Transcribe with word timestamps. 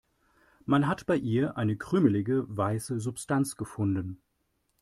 Man 0.65 0.87
hat 0.87 1.05
bei 1.05 1.15
ihr 1.15 1.57
eine 1.57 1.77
krümelige, 1.77 2.45
weiße 2.47 2.99
Substanz 2.99 3.55
gefunden. 3.55 4.19